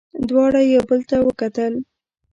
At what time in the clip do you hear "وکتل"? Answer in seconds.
1.27-1.73